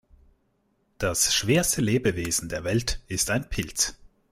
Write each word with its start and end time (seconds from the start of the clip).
Das 0.97 1.31
schwerste 1.31 1.79
Lebewesen 1.79 2.49
der 2.49 2.63
Welt 2.63 3.03
ist 3.05 3.29
ein 3.29 3.47
Pilz. 3.47 3.95